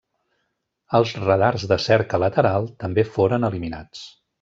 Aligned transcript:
Els 1.01 1.11
radars 1.19 1.67
de 1.73 1.79
cerca 1.85 2.23
lateral 2.25 2.69
també 2.85 3.09
foren 3.15 3.51
eliminats. 3.53 4.07